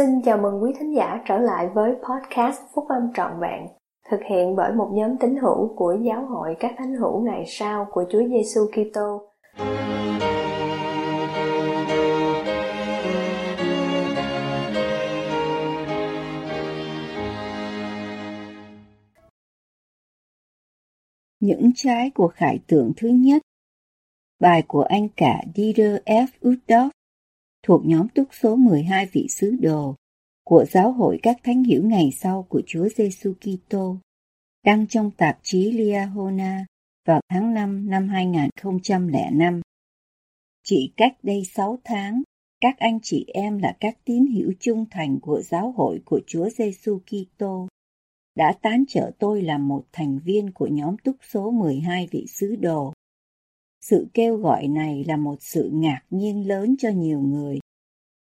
Xin 0.00 0.22
chào 0.22 0.38
mừng 0.38 0.62
quý 0.62 0.72
thính 0.78 0.94
giả 0.94 1.22
trở 1.28 1.38
lại 1.38 1.68
với 1.74 1.92
podcast 1.92 2.60
Phúc 2.74 2.84
Âm 2.88 3.12
Trọn 3.14 3.40
Vẹn, 3.40 3.66
thực 4.10 4.20
hiện 4.30 4.56
bởi 4.56 4.72
một 4.72 4.90
nhóm 4.92 5.16
tín 5.16 5.36
hữu 5.36 5.74
của 5.76 5.96
Giáo 6.02 6.26
hội 6.26 6.56
các 6.60 6.74
thánh 6.78 6.94
hữu 6.94 7.20
ngày 7.20 7.44
sau 7.46 7.86
của 7.90 8.04
Chúa 8.10 8.22
Giêsu 8.28 8.60
Kitô. 8.72 9.22
Những 21.40 21.70
trái 21.74 22.10
của 22.14 22.28
khải 22.28 22.60
tượng 22.66 22.92
thứ 22.96 23.08
nhất 23.08 23.42
Bài 24.40 24.62
của 24.68 24.82
anh 24.82 25.08
cả 25.16 25.42
Dieter 25.54 25.96
F. 26.06 26.26
Uddorf 26.42 26.90
thuộc 27.62 27.82
nhóm 27.84 28.08
túc 28.08 28.28
số 28.40 28.56
12 28.56 29.06
vị 29.06 29.26
sứ 29.28 29.56
đồ 29.60 29.96
của 30.44 30.64
Giáo 30.64 30.92
hội 30.92 31.18
các 31.22 31.36
thánh 31.42 31.64
hiểu 31.64 31.82
ngày 31.84 32.10
sau 32.20 32.42
của 32.48 32.62
Chúa 32.66 32.88
Giêsu 32.88 33.34
Kitô, 33.34 33.96
đăng 34.64 34.86
trong 34.86 35.10
tạp 35.10 35.38
chí 35.42 35.72
Liahona 35.72 36.66
vào 37.06 37.20
tháng 37.28 37.54
5 37.54 37.90
năm 37.90 38.08
2005. 38.08 39.60
Chỉ 40.64 40.92
cách 40.96 41.16
đây 41.22 41.42
6 41.44 41.78
tháng, 41.84 42.22
các 42.60 42.78
anh 42.78 42.98
chị 43.02 43.24
em 43.34 43.58
là 43.58 43.76
các 43.80 43.98
tín 44.04 44.26
hữu 44.26 44.52
trung 44.60 44.84
thành 44.90 45.18
của 45.20 45.42
giáo 45.42 45.74
hội 45.76 46.00
của 46.04 46.20
Chúa 46.26 46.48
Giêsu 46.48 46.98
Kitô 46.98 47.68
đã 48.36 48.52
tán 48.62 48.84
trợ 48.88 49.10
tôi 49.18 49.42
làm 49.42 49.68
một 49.68 49.84
thành 49.92 50.18
viên 50.24 50.52
của 50.52 50.66
nhóm 50.66 50.96
túc 51.04 51.16
số 51.32 51.50
12 51.50 52.08
vị 52.10 52.26
sứ 52.28 52.56
đồ. 52.56 52.92
Sự 53.90 54.06
kêu 54.14 54.36
gọi 54.36 54.68
này 54.68 55.04
là 55.04 55.16
một 55.16 55.36
sự 55.40 55.70
ngạc 55.72 56.00
nhiên 56.10 56.48
lớn 56.48 56.74
cho 56.78 56.88
nhiều 56.90 57.20
người, 57.20 57.58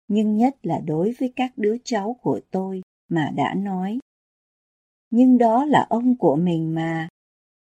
nhưng 0.07 0.37
nhất 0.37 0.55
là 0.63 0.79
đối 0.79 1.13
với 1.19 1.33
các 1.35 1.57
đứa 1.57 1.75
cháu 1.83 2.15
của 2.21 2.39
tôi 2.51 2.81
mà 3.09 3.31
đã 3.35 3.53
nói. 3.53 3.99
Nhưng 5.09 5.37
đó 5.37 5.65
là 5.65 5.85
ông 5.89 6.17
của 6.17 6.35
mình 6.35 6.75
mà. 6.75 7.09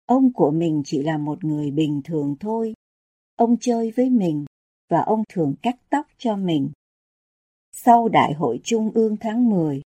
Ông 0.07 0.33
của 0.33 0.51
mình 0.51 0.83
chỉ 0.85 1.03
là 1.03 1.19
một 1.19 1.45
người 1.45 1.71
bình 1.71 2.01
thường 2.05 2.37
thôi. 2.41 2.75
Ông 3.37 3.57
chơi 3.61 3.91
với 3.91 4.11
mình 4.11 4.45
và 4.91 5.01
ông 5.01 5.23
thường 5.29 5.55
cắt 5.63 5.77
tóc 5.91 6.07
cho 6.19 6.37
mình. 6.37 6.71
Sau 7.73 8.09
đại 8.09 8.33
hội 8.33 8.61
trung 8.65 8.91
ương 8.95 9.17
tháng 9.17 9.51
10, 9.51 9.83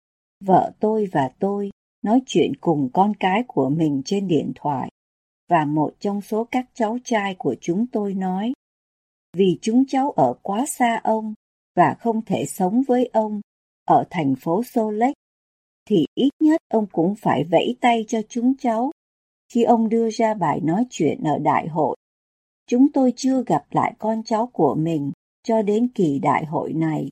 vợ 0.44 0.72
tôi 0.80 1.08
và 1.12 1.30
tôi 1.38 1.70
nói 2.02 2.22
chuyện 2.26 2.52
cùng 2.60 2.90
con 2.92 3.12
cái 3.20 3.44
của 3.46 3.68
mình 3.68 4.02
trên 4.04 4.28
điện 4.28 4.52
thoại 4.54 4.90
và 5.48 5.64
một 5.64 5.94
trong 6.00 6.20
số 6.20 6.44
các 6.50 6.66
cháu 6.74 6.98
trai 7.04 7.34
của 7.38 7.54
chúng 7.60 7.86
tôi 7.86 8.14
nói 8.14 8.52
vì 9.36 9.58
chúng 9.62 9.84
cháu 9.88 10.10
ở 10.10 10.34
quá 10.42 10.66
xa 10.66 11.00
ông 11.04 11.34
và 11.76 11.96
không 12.00 12.24
thể 12.24 12.44
sống 12.46 12.82
với 12.88 13.10
ông 13.12 13.40
ở 13.84 14.04
thành 14.10 14.34
phố 14.40 14.62
Salt 14.64 15.14
thì 15.88 16.06
ít 16.14 16.30
nhất 16.40 16.60
ông 16.68 16.86
cũng 16.92 17.14
phải 17.14 17.44
vẫy 17.44 17.76
tay 17.80 18.04
cho 18.08 18.20
chúng 18.28 18.56
cháu 18.56 18.90
khi 19.52 19.62
ông 19.62 19.88
đưa 19.88 20.10
ra 20.10 20.34
bài 20.34 20.60
nói 20.60 20.86
chuyện 20.90 21.22
ở 21.24 21.38
đại 21.38 21.68
hội. 21.68 21.96
Chúng 22.66 22.92
tôi 22.92 23.12
chưa 23.16 23.42
gặp 23.46 23.64
lại 23.70 23.94
con 23.98 24.22
cháu 24.22 24.46
của 24.52 24.74
mình 24.74 25.12
cho 25.42 25.62
đến 25.62 25.88
kỳ 25.94 26.18
đại 26.18 26.44
hội 26.44 26.72
này. 26.72 27.08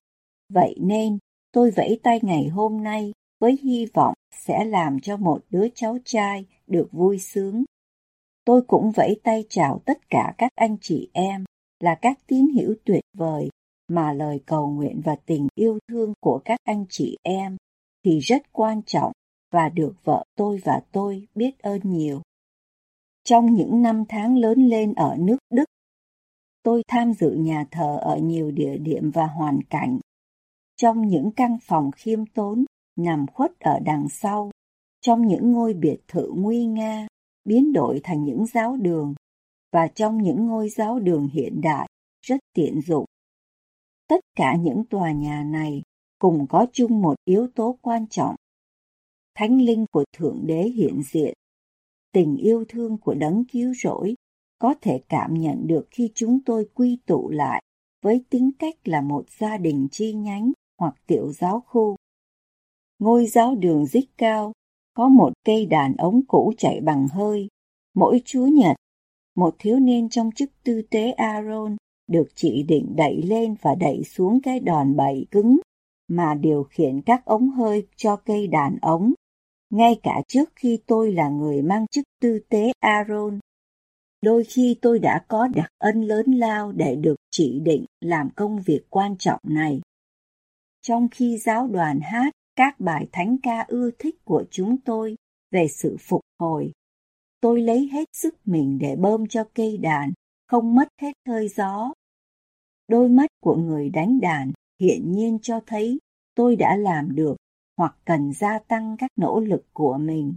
Vậy 0.53 0.77
nên, 0.81 1.19
tôi 1.53 1.71
vẫy 1.71 2.01
tay 2.03 2.21
ngày 2.23 2.49
hôm 2.49 2.83
nay 2.83 3.13
với 3.41 3.59
hy 3.63 3.87
vọng 3.95 4.15
sẽ 4.47 4.65
làm 4.65 5.01
cho 5.01 5.17
một 5.17 5.41
đứa 5.51 5.67
cháu 5.75 5.99
trai 6.05 6.45
được 6.67 6.89
vui 6.93 7.19
sướng. 7.19 7.65
Tôi 8.47 8.63
cũng 8.67 8.91
vẫy 8.91 9.21
tay 9.25 9.45
chào 9.49 9.81
tất 9.85 10.11
cả 10.11 10.35
các 10.39 10.53
anh 10.55 10.77
chị 10.81 11.11
em 11.13 11.45
là 11.81 11.95
các 12.03 12.19
tín 12.27 12.47
hữu 12.55 12.75
tuyệt 12.85 13.05
vời 13.17 13.49
mà 13.89 14.13
lời 14.13 14.41
cầu 14.47 14.71
nguyện 14.71 15.01
và 15.05 15.17
tình 15.27 15.49
yêu 15.55 15.79
thương 15.89 16.13
của 16.21 16.41
các 16.45 16.61
anh 16.65 16.85
chị 16.89 17.17
em 17.23 17.57
thì 18.05 18.19
rất 18.19 18.43
quan 18.53 18.83
trọng 18.83 19.13
và 19.53 19.69
được 19.69 19.95
vợ 20.05 20.25
tôi 20.37 20.61
và 20.65 20.81
tôi 20.93 21.27
biết 21.35 21.59
ơn 21.59 21.81
nhiều. 21.85 22.23
Trong 23.25 23.55
những 23.55 23.83
năm 23.83 24.05
tháng 24.09 24.39
lớn 24.39 24.59
lên 24.69 24.95
ở 24.95 25.17
nước 25.19 25.39
Đức, 25.51 25.65
tôi 26.63 26.83
tham 26.89 27.13
dự 27.13 27.31
nhà 27.31 27.67
thờ 27.71 27.99
ở 28.01 28.17
nhiều 28.17 28.51
địa 28.51 28.77
điểm 28.79 29.11
và 29.11 29.27
hoàn 29.27 29.63
cảnh. 29.63 29.99
Trong 30.77 31.09
những 31.09 31.31
căn 31.37 31.59
phòng 31.63 31.91
khiêm 31.97 32.27
tốn 32.27 32.65
nằm 32.97 33.27
khuất 33.27 33.61
ở 33.61 33.79
đằng 33.85 34.09
sau, 34.09 34.51
trong 35.01 35.27
những 35.27 35.53
ngôi 35.53 35.75
biệt 35.75 35.99
thự 36.09 36.33
nguy 36.37 36.67
nga, 36.67 37.07
biến 37.47 37.73
đổi 37.73 38.01
thành 38.05 38.25
những 38.25 38.47
giáo 38.47 38.77
đường, 38.77 39.15
và 39.73 39.89
trong 39.95 40.23
những 40.23 40.47
ngôi 40.47 40.69
giáo 40.69 40.99
đường 40.99 41.29
hiện 41.33 41.61
đại 41.61 41.89
rất 42.23 42.41
tiện 42.55 42.81
dụng. 42.81 43.05
Tất 44.09 44.21
cả 44.37 44.57
những 44.57 44.85
tòa 44.91 45.13
nhà 45.13 45.45
này 45.45 45.83
cùng 46.19 46.47
có 46.49 46.67
chung 46.73 47.03
một 47.03 47.15
yếu 47.25 47.49
tố 47.55 47.79
quan 47.83 48.07
trọng. 48.07 48.35
Thánh 49.35 49.61
linh 49.63 49.87
của 49.93 50.05
Thượng 50.17 50.47
Đế 50.47 50.63
hiện 50.63 51.03
diện, 51.03 51.35
tình 52.13 52.37
yêu 52.37 52.65
thương 52.69 52.99
của 52.99 53.15
đấng 53.15 53.45
cứu 53.53 53.75
rỗi 53.83 54.15
có 54.59 54.75
thể 54.81 55.03
cảm 55.09 55.35
nhận 55.35 55.67
được 55.67 55.87
khi 55.91 56.11
chúng 56.15 56.39
tôi 56.45 56.69
quy 56.75 56.99
tụ 57.07 57.31
lại 57.31 57.63
với 58.03 58.25
tính 58.31 58.51
cách 58.59 58.75
là 58.85 59.01
một 59.01 59.25
gia 59.39 59.57
đình 59.57 59.89
chi 59.91 60.13
nhánh 60.13 60.53
hoặc 60.79 60.95
tiểu 61.07 61.33
giáo 61.33 61.63
khu. 61.67 61.97
Ngôi 62.99 63.27
giáo 63.27 63.55
đường 63.55 63.87
dích 63.87 64.11
cao 64.19 64.53
có 64.97 65.09
một 65.09 65.33
cây 65.45 65.67
đàn 65.67 65.97
ống 65.97 66.21
cũ 66.29 66.53
chạy 66.59 66.81
bằng 66.81 67.09
hơi. 67.09 67.49
Mỗi 67.95 68.23
Chúa 68.25 68.47
Nhật, 68.47 68.77
một 69.37 69.55
thiếu 69.59 69.79
niên 69.79 70.09
trong 70.09 70.31
chức 70.33 70.51
tư 70.65 70.83
tế 70.91 71.11
Aaron 71.11 71.77
được 72.09 72.29
chỉ 72.35 72.63
định 72.63 72.97
đẩy 72.97 73.23
lên 73.23 73.55
và 73.63 73.75
đẩy 73.75 74.05
xuống 74.05 74.41
cái 74.43 74.61
đòn 74.61 74.97
bẩy 74.97 75.27
cứng 75.31 75.57
mà 76.09 76.35
điều 76.35 76.63
khiển 76.63 77.01
các 77.03 77.25
ống 77.25 77.51
hơi 77.51 77.87
cho 77.97 78.17
cây 78.17 78.47
đàn 78.47 78.79
ống. 78.83 79.13
Ngay 79.71 80.01
cả 80.03 80.23
trước 80.29 80.51
khi 80.57 80.79
tôi 80.87 81.13
là 81.13 81.29
người 81.29 81.63
mang 81.63 81.87
chức 81.87 82.05
tư 82.21 82.39
tế 82.49 82.73
Aaron, 82.81 83.39
đôi 84.23 84.45
khi 84.45 84.77
tôi 84.83 84.99
đã 84.99 85.25
có 85.29 85.47
đặc 85.47 85.71
ân 85.79 86.03
lớn 86.03 86.27
lao 86.27 86.73
để 86.73 86.97
được 86.97 87.17
chỉ 87.31 87.61
định 87.61 87.85
làm 88.01 88.31
công 88.37 88.63
việc 88.67 88.81
quan 88.91 89.17
trọng 89.19 89.41
này. 89.43 89.81
Trong 90.83 91.09
khi 91.11 91.39
giáo 91.39 91.67
đoàn 91.67 92.01
hát 92.03 92.33
các 92.57 92.81
bài 92.81 93.09
thánh 93.13 93.37
ca 93.43 93.65
ưa 93.69 93.91
thích 93.99 94.25
của 94.25 94.45
chúng 94.51 94.77
tôi 94.85 95.17
về 95.51 95.69
sự 95.69 95.97
phục 96.01 96.21
hồi, 96.39 96.73
tôi 97.41 97.63
lấy 97.63 97.89
hết 97.93 98.09
sức 98.13 98.35
mình 98.45 98.79
để 98.79 98.97
bơm 98.97 99.27
cho 99.27 99.45
cây 99.55 99.77
đàn 99.77 100.13
không 100.47 100.75
mất 100.75 100.89
hết 101.01 101.13
hơi 101.29 101.49
gió. 101.49 101.93
Đôi 102.89 103.09
mắt 103.09 103.31
của 103.41 103.57
người 103.57 103.91
đánh 103.91 104.21
đàn 104.21 104.53
hiện 104.81 105.13
nhiên 105.13 105.39
cho 105.43 105.61
thấy 105.67 105.99
tôi 106.35 106.57
đã 106.57 106.77
làm 106.77 107.15
được 107.15 107.37
hoặc 107.77 107.97
cần 108.05 108.33
gia 108.33 108.59
tăng 108.59 108.97
các 108.99 109.11
nỗ 109.17 109.41
lực 109.41 109.65
của 109.73 109.99
mình. 109.99 110.35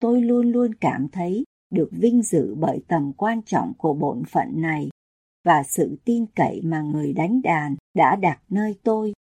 Tôi 0.00 0.22
luôn 0.22 0.52
luôn 0.52 0.74
cảm 0.74 1.08
thấy 1.08 1.44
được 1.70 1.88
vinh 1.92 2.22
dự 2.22 2.54
bởi 2.54 2.80
tầm 2.88 3.12
quan 3.12 3.42
trọng 3.42 3.72
của 3.78 3.94
bổn 3.94 4.22
phận 4.24 4.60
này 4.60 4.88
và 5.44 5.62
sự 5.62 5.98
tin 6.04 6.26
cậy 6.26 6.60
mà 6.64 6.82
người 6.82 7.12
đánh 7.12 7.42
đàn 7.42 7.76
đã 7.94 8.16
đặt 8.16 8.40
nơi 8.48 8.78
tôi. 8.82 9.12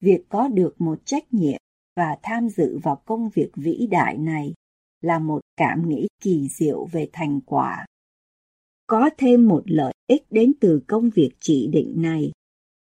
Việc 0.00 0.24
có 0.28 0.48
được 0.48 0.80
một 0.80 0.98
trách 1.04 1.34
nhiệm 1.34 1.60
và 1.96 2.18
tham 2.22 2.48
dự 2.48 2.78
vào 2.82 3.02
công 3.04 3.28
việc 3.34 3.50
vĩ 3.56 3.86
đại 3.90 4.18
này 4.18 4.54
là 5.00 5.18
một 5.18 5.40
cảm 5.56 5.88
nghĩ 5.88 6.06
kỳ 6.22 6.48
diệu 6.48 6.84
về 6.84 7.08
thành 7.12 7.40
quả. 7.40 7.86
Có 8.86 9.10
thêm 9.18 9.48
một 9.48 9.62
lợi 9.66 9.92
ích 10.06 10.22
đến 10.30 10.52
từ 10.60 10.80
công 10.86 11.10
việc 11.10 11.30
chỉ 11.40 11.66
định 11.72 11.92
này. 11.96 12.32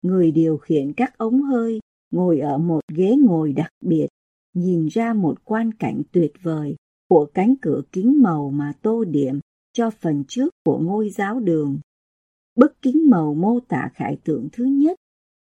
Người 0.01 0.31
điều 0.31 0.57
khiển 0.57 0.93
các 0.93 1.17
ống 1.17 1.41
hơi 1.41 1.79
ngồi 2.11 2.39
ở 2.39 2.57
một 2.57 2.81
ghế 2.95 3.15
ngồi 3.19 3.53
đặc 3.53 3.69
biệt, 3.81 4.07
nhìn 4.53 4.87
ra 4.87 5.13
một 5.13 5.45
quan 5.45 5.73
cảnh 5.73 6.01
tuyệt 6.11 6.31
vời 6.41 6.75
của 7.09 7.29
cánh 7.33 7.55
cửa 7.61 7.81
kính 7.91 8.21
màu 8.21 8.49
mà 8.49 8.73
tô 8.81 9.03
điểm 9.03 9.39
cho 9.73 9.89
phần 9.89 10.23
trước 10.27 10.49
của 10.65 10.79
ngôi 10.79 11.09
giáo 11.09 11.39
đường. 11.39 11.79
Bức 12.55 12.81
kính 12.81 13.09
màu 13.09 13.33
mô 13.33 13.59
tả 13.59 13.91
khải 13.93 14.17
tượng 14.23 14.49
thứ 14.51 14.65
nhất 14.65 14.97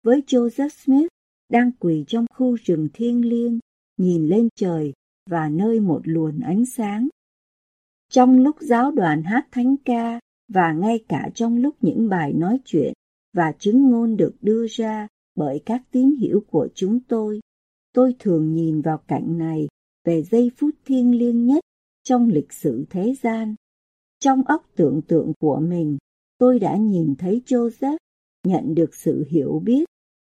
với 0.03 0.23
Joseph 0.27 0.69
Smith 0.69 1.09
đang 1.49 1.73
quỳ 1.73 2.05
trong 2.07 2.27
khu 2.35 2.57
rừng 2.57 2.89
thiêng 2.95 3.29
liêng, 3.29 3.59
nhìn 3.97 4.29
lên 4.29 4.49
trời 4.55 4.93
và 5.31 5.49
nơi 5.49 5.81
một 5.81 6.01
luồn 6.05 6.41
ánh 6.41 6.67
sáng. 6.67 7.09
Trong 8.11 8.39
lúc 8.39 8.57
giáo 8.61 8.91
đoàn 8.91 9.23
hát 9.23 9.49
thánh 9.51 9.77
ca 9.85 10.21
và 10.49 10.73
ngay 10.73 11.05
cả 11.09 11.31
trong 11.35 11.57
lúc 11.57 11.75
những 11.81 12.09
bài 12.09 12.33
nói 12.33 12.61
chuyện 12.65 12.93
và 13.33 13.53
chứng 13.59 13.91
ngôn 13.91 14.17
được 14.17 14.35
đưa 14.41 14.67
ra 14.71 15.09
bởi 15.35 15.63
các 15.67 15.83
tín 15.91 16.17
hiểu 16.21 16.45
của 16.51 16.69
chúng 16.75 17.01
tôi, 17.01 17.41
tôi 17.93 18.17
thường 18.19 18.55
nhìn 18.55 18.81
vào 18.81 18.99
cảnh 18.99 19.39
này 19.39 19.69
về 20.05 20.23
giây 20.23 20.51
phút 20.57 20.75
thiêng 20.85 21.19
liêng 21.19 21.47
nhất 21.47 21.65
trong 22.05 22.29
lịch 22.29 22.53
sử 22.53 22.87
thế 22.91 23.15
gian. 23.23 23.55
Trong 24.21 24.43
óc 24.43 24.67
tưởng 24.77 25.03
tượng 25.03 25.33
của 25.41 25.61
mình, 25.61 25.99
tôi 26.39 26.59
đã 26.59 26.77
nhìn 26.77 27.15
thấy 27.19 27.43
Joseph 27.47 27.97
nhận 28.47 28.75
được 28.75 28.95
sự 28.95 29.25
hiểu 29.29 29.63
biết, 29.65 29.85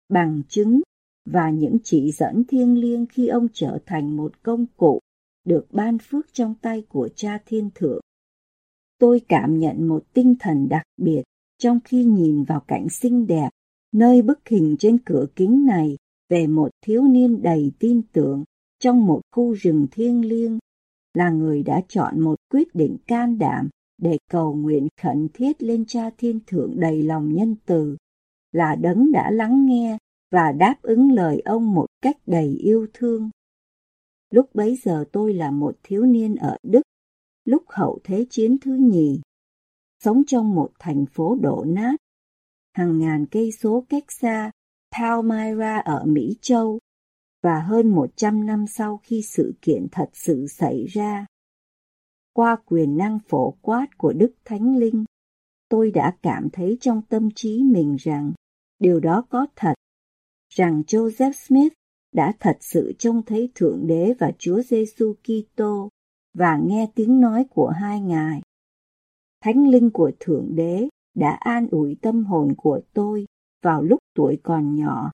bằng 0.09 0.41
chứng 0.50 0.81
và 1.25 1.50
những 1.50 1.77
chỉ 1.83 2.12
dẫn 2.12 2.44
thiêng 2.47 2.81
liêng 2.81 3.06
khi 3.06 3.27
ông 3.27 3.47
trở 3.53 3.79
thành 3.85 4.18
một 4.18 4.44
công 4.44 4.65
cụ 4.77 5.00
được 5.45 5.65
ban 5.71 5.97
phước 5.97 6.33
trong 6.33 6.56
tay 6.62 6.83
của 6.89 7.09
cha 7.15 7.38
thiên 7.45 7.69
thượng. 7.75 8.01
Tôi 9.00 9.21
cảm 9.27 9.59
nhận 9.59 9.88
một 9.88 10.03
tinh 10.13 10.35
thần 10.39 10.69
đặc 10.69 10.83
biệt 10.97 11.21
trong 11.57 11.79
khi 11.83 12.03
nhìn 12.03 12.44
vào 12.44 12.59
cảnh 12.68 12.89
xinh 12.89 13.27
đẹp, 13.27 13.50
nơi 13.94 14.21
bức 14.21 14.39
hình 14.50 14.75
trên 14.79 14.97
cửa 15.06 15.25
kính 15.35 15.65
này 15.65 15.97
về 16.29 16.47
một 16.47 16.69
thiếu 16.81 17.03
niên 17.03 17.41
đầy 17.41 17.71
tin 17.79 18.01
tưởng 18.13 18.44
trong 18.79 19.06
một 19.06 19.21
khu 19.31 19.53
rừng 19.53 19.88
thiêng 19.91 20.25
liêng, 20.25 20.59
là 21.13 21.29
người 21.29 21.63
đã 21.63 21.81
chọn 21.88 22.19
một 22.19 22.35
quyết 22.51 22.75
định 22.75 22.97
can 23.07 23.38
đảm 23.38 23.69
để 23.97 24.17
cầu 24.31 24.53
nguyện 24.56 24.88
khẩn 25.01 25.27
thiết 25.33 25.63
lên 25.63 25.85
cha 25.88 26.09
thiên 26.17 26.39
thượng 26.47 26.79
đầy 26.79 27.03
lòng 27.03 27.33
nhân 27.33 27.56
từ, 27.65 27.97
là 28.51 28.75
đấng 28.75 29.12
đã 29.12 29.31
lắng 29.31 29.65
nghe 29.65 29.97
và 30.31 30.51
đáp 30.51 30.75
ứng 30.81 31.11
lời 31.11 31.41
ông 31.45 31.73
một 31.73 31.85
cách 32.01 32.17
đầy 32.25 32.47
yêu 32.47 32.87
thương. 32.93 33.29
Lúc 34.29 34.49
bấy 34.53 34.75
giờ 34.75 35.05
tôi 35.11 35.33
là 35.33 35.51
một 35.51 35.75
thiếu 35.83 36.05
niên 36.05 36.35
ở 36.35 36.57
Đức, 36.63 36.81
lúc 37.45 37.63
hậu 37.67 37.99
Thế 38.03 38.25
chiến 38.29 38.57
thứ 38.61 38.75
nhì, 38.75 39.21
sống 40.03 40.23
trong 40.27 40.55
một 40.55 40.71
thành 40.79 41.05
phố 41.05 41.35
đổ 41.41 41.65
nát, 41.67 41.95
hàng 42.73 42.99
ngàn 42.99 43.25
cây 43.31 43.51
số 43.51 43.85
cách 43.89 44.03
xa 44.07 44.51
Palmyra 44.97 45.77
ở 45.77 46.03
Mỹ 46.05 46.37
Châu, 46.41 46.79
và 47.43 47.61
hơn 47.61 47.89
một 47.89 48.09
trăm 48.15 48.45
năm 48.45 48.65
sau 48.67 48.99
khi 49.03 49.21
sự 49.21 49.53
kiện 49.61 49.87
thật 49.91 50.09
sự 50.13 50.47
xảy 50.47 50.85
ra. 50.85 51.25
Qua 52.33 52.57
quyền 52.65 52.97
năng 52.97 53.19
phổ 53.19 53.51
quát 53.61 53.97
của 53.97 54.13
Đức 54.13 54.33
Thánh 54.45 54.77
Linh, 54.77 55.05
tôi 55.69 55.91
đã 55.91 56.17
cảm 56.21 56.49
thấy 56.53 56.77
trong 56.81 57.01
tâm 57.09 57.29
trí 57.35 57.63
mình 57.63 57.95
rằng 57.99 58.33
điều 58.79 58.99
đó 58.99 59.25
có 59.29 59.47
thật, 59.55 59.73
rằng 60.56 60.81
Joseph 60.88 61.31
Smith 61.31 61.74
đã 62.13 62.33
thật 62.39 62.57
sự 62.59 62.94
trông 63.00 63.21
thấy 63.25 63.50
Thượng 63.56 63.88
Đế 63.88 64.13
và 64.19 64.31
Chúa 64.38 64.62
Giêsu 64.62 65.13
Kitô 65.13 65.89
và 66.33 66.59
nghe 66.65 66.88
tiếng 66.95 67.19
nói 67.19 67.45
của 67.50 67.68
hai 67.68 68.01
ngài. 68.01 68.42
Thánh 69.44 69.68
linh 69.68 69.89
của 69.89 70.12
Thượng 70.19 70.56
Đế 70.56 70.88
đã 71.15 71.31
an 71.31 71.68
ủi 71.71 71.98
tâm 72.01 72.25
hồn 72.25 72.53
của 72.57 72.81
tôi 72.94 73.25
vào 73.62 73.81
lúc 73.81 74.00
tuổi 74.15 74.39
còn 74.44 74.75
nhỏ 74.75 75.12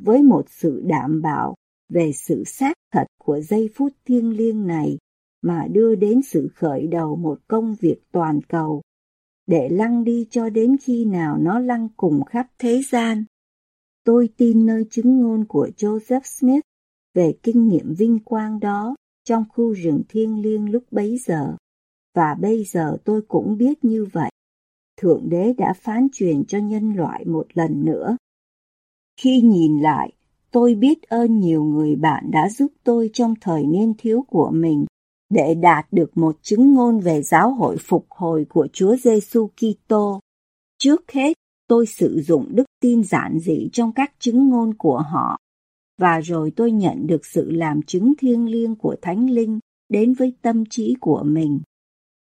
với 0.00 0.22
một 0.22 0.44
sự 0.48 0.82
đảm 0.86 1.22
bảo 1.22 1.54
về 1.88 2.12
sự 2.12 2.44
xác 2.44 2.72
thật 2.92 3.06
của 3.24 3.40
giây 3.40 3.70
phút 3.74 3.92
thiêng 4.04 4.36
liêng 4.36 4.66
này 4.66 4.98
mà 5.42 5.66
đưa 5.72 5.94
đến 5.94 6.20
sự 6.22 6.48
khởi 6.54 6.86
đầu 6.86 7.16
một 7.16 7.38
công 7.48 7.74
việc 7.80 8.00
toàn 8.12 8.40
cầu 8.48 8.82
để 9.46 9.68
lăn 9.68 10.04
đi 10.04 10.26
cho 10.30 10.50
đến 10.50 10.76
khi 10.82 11.04
nào 11.04 11.38
nó 11.38 11.58
lăn 11.58 11.88
cùng 11.96 12.24
khắp 12.24 12.46
thế 12.58 12.82
gian. 12.90 13.24
Tôi 14.08 14.28
tin 14.36 14.66
nơi 14.66 14.84
chứng 14.90 15.20
ngôn 15.20 15.44
của 15.44 15.68
Joseph 15.76 16.20
Smith 16.24 16.64
về 17.14 17.34
kinh 17.42 17.68
nghiệm 17.68 17.94
vinh 17.94 18.18
quang 18.18 18.60
đó 18.60 18.94
trong 19.24 19.44
khu 19.48 19.72
rừng 19.72 20.02
thiêng 20.08 20.42
liêng 20.42 20.70
lúc 20.70 20.84
bấy 20.90 21.18
giờ, 21.18 21.56
và 22.14 22.34
bây 22.40 22.64
giờ 22.64 22.96
tôi 23.04 23.22
cũng 23.28 23.56
biết 23.56 23.84
như 23.84 24.06
vậy. 24.12 24.30
Thượng 25.00 25.28
Đế 25.28 25.52
đã 25.58 25.72
phán 25.72 26.08
truyền 26.12 26.44
cho 26.44 26.58
nhân 26.58 26.92
loại 26.92 27.24
một 27.24 27.46
lần 27.54 27.84
nữa. 27.84 28.16
Khi 29.20 29.40
nhìn 29.40 29.80
lại, 29.80 30.12
tôi 30.50 30.74
biết 30.74 31.02
ơn 31.02 31.40
nhiều 31.40 31.64
người 31.64 31.96
bạn 31.96 32.30
đã 32.30 32.48
giúp 32.48 32.72
tôi 32.84 33.10
trong 33.12 33.34
thời 33.40 33.64
niên 33.66 33.94
thiếu 33.98 34.24
của 34.28 34.50
mình 34.50 34.86
để 35.30 35.54
đạt 35.54 35.86
được 35.92 36.16
một 36.16 36.36
chứng 36.42 36.74
ngôn 36.74 37.00
về 37.00 37.22
giáo 37.22 37.50
hội 37.50 37.76
phục 37.80 38.06
hồi 38.10 38.46
của 38.48 38.68
Chúa 38.72 38.96
Giêsu 38.96 39.48
Kitô. 39.56 40.20
Trước 40.78 41.10
hết, 41.12 41.32
tôi 41.68 41.86
sử 41.86 42.20
dụng 42.20 42.46
đức 42.50 42.64
tin 42.80 43.04
giản 43.04 43.38
dị 43.38 43.68
trong 43.72 43.92
các 43.92 44.12
chứng 44.18 44.48
ngôn 44.48 44.74
của 44.74 44.98
họ, 44.98 45.38
và 46.00 46.20
rồi 46.20 46.52
tôi 46.56 46.72
nhận 46.72 47.06
được 47.06 47.26
sự 47.26 47.50
làm 47.50 47.82
chứng 47.82 48.12
thiêng 48.18 48.48
liêng 48.48 48.76
của 48.76 48.96
Thánh 49.02 49.30
Linh 49.30 49.58
đến 49.88 50.14
với 50.14 50.32
tâm 50.42 50.64
trí 50.70 50.96
của 51.00 51.22
mình. 51.22 51.60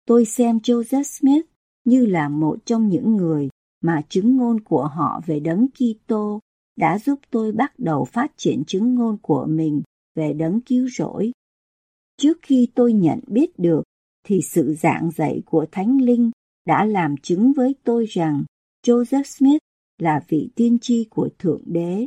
Tôi 0.06 0.24
xem 0.24 0.58
Joseph 0.58 1.02
Smith 1.02 1.46
như 1.84 2.06
là 2.06 2.28
một 2.28 2.58
trong 2.64 2.88
những 2.88 3.16
người 3.16 3.48
mà 3.80 4.02
chứng 4.08 4.36
ngôn 4.36 4.60
của 4.60 4.86
họ 4.86 5.20
về 5.26 5.40
đấng 5.40 5.66
Kitô 5.68 6.40
đã 6.76 6.98
giúp 6.98 7.18
tôi 7.30 7.52
bắt 7.52 7.72
đầu 7.78 8.04
phát 8.04 8.32
triển 8.36 8.64
chứng 8.66 8.94
ngôn 8.94 9.16
của 9.22 9.46
mình 9.48 9.82
về 10.14 10.32
đấng 10.32 10.60
cứu 10.60 10.88
rỗi. 10.88 11.32
Trước 12.16 12.38
khi 12.42 12.68
tôi 12.74 12.92
nhận 12.92 13.20
biết 13.26 13.58
được, 13.58 13.82
thì 14.26 14.40
sự 14.48 14.74
giảng 14.74 15.10
dạy 15.10 15.42
của 15.46 15.66
Thánh 15.72 16.00
Linh 16.00 16.30
đã 16.66 16.84
làm 16.84 17.16
chứng 17.16 17.52
với 17.52 17.74
tôi 17.84 18.06
rằng 18.06 18.44
Joseph 18.86 19.22
Smith 19.22 19.62
là 19.98 20.24
vị 20.28 20.50
tiên 20.54 20.78
tri 20.80 21.06
của 21.10 21.28
Thượng 21.38 21.62
Đế. 21.66 22.06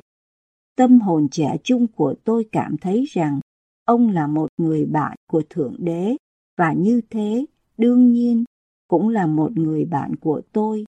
Tâm 0.75 0.99
hồn 0.99 1.27
trẻ 1.31 1.57
trung 1.63 1.87
của 1.87 2.15
tôi 2.23 2.49
cảm 2.51 2.77
thấy 2.77 3.05
rằng 3.09 3.39
ông 3.85 4.09
là 4.09 4.27
một 4.27 4.49
người 4.57 4.85
bạn 4.85 5.17
của 5.27 5.43
Thượng 5.49 5.75
Đế 5.79 6.15
và 6.57 6.73
như 6.73 7.01
thế, 7.09 7.45
đương 7.77 8.11
nhiên, 8.11 8.43
cũng 8.87 9.09
là 9.09 9.27
một 9.27 9.57
người 9.57 9.85
bạn 9.85 10.15
của 10.15 10.41
tôi 10.51 10.85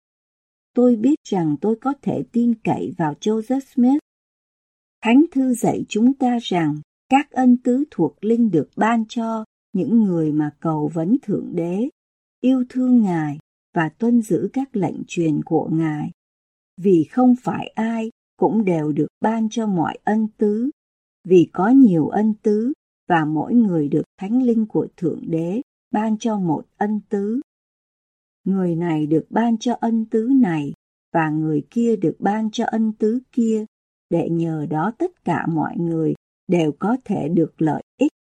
tôi 0.75 0.95
biết 0.95 1.19
rằng 1.23 1.55
tôi 1.61 1.75
có 1.81 1.93
thể 2.01 2.23
tin 2.31 2.53
cậy 2.63 2.93
vào 2.97 3.13
Joseph 3.13 3.59
Smith. 3.59 3.99
Thánh 5.01 5.25
thư 5.31 5.53
dạy 5.53 5.85
chúng 5.89 6.13
ta 6.13 6.37
rằng 6.41 6.75
các 7.09 7.31
ân 7.31 7.57
tứ 7.57 7.83
thuộc 7.91 8.25
linh 8.25 8.51
được 8.51 8.69
ban 8.75 9.03
cho 9.09 9.45
những 9.73 10.03
người 10.03 10.31
mà 10.31 10.51
cầu 10.59 10.91
vấn 10.93 11.17
Thượng 11.21 11.55
Đế, 11.55 11.89
yêu 12.41 12.63
thương 12.69 13.01
Ngài 13.01 13.37
và 13.75 13.89
tuân 13.89 14.21
giữ 14.21 14.49
các 14.53 14.75
lệnh 14.75 15.03
truyền 15.07 15.43
của 15.43 15.69
Ngài. 15.71 16.11
Vì 16.77 17.07
không 17.11 17.35
phải 17.43 17.67
ai 17.67 18.11
cũng 18.37 18.65
đều 18.65 18.91
được 18.91 19.07
ban 19.21 19.49
cho 19.49 19.67
mọi 19.67 19.97
ân 20.03 20.27
tứ, 20.37 20.69
vì 21.27 21.49
có 21.53 21.69
nhiều 21.69 22.07
ân 22.07 22.33
tứ 22.43 22.73
và 23.09 23.25
mỗi 23.25 23.53
người 23.53 23.89
được 23.89 24.03
thánh 24.17 24.43
linh 24.43 24.65
của 24.65 24.87
Thượng 24.97 25.21
Đế 25.27 25.61
ban 25.91 26.17
cho 26.17 26.39
một 26.39 26.65
ân 26.77 26.99
tứ 27.09 27.41
người 28.45 28.75
này 28.75 29.07
được 29.07 29.25
ban 29.29 29.57
cho 29.57 29.77
ân 29.79 30.05
tứ 30.05 30.29
này 30.35 30.73
và 31.13 31.29
người 31.29 31.67
kia 31.69 31.95
được 31.95 32.15
ban 32.19 32.51
cho 32.51 32.65
ân 32.65 32.93
tứ 32.93 33.19
kia, 33.31 33.65
để 34.09 34.29
nhờ 34.29 34.65
đó 34.69 34.91
tất 34.97 35.25
cả 35.25 35.45
mọi 35.47 35.77
người 35.77 36.13
đều 36.47 36.71
có 36.79 36.97
thể 37.05 37.29
được 37.29 37.61
lợi 37.61 37.83
ích. 37.97 38.11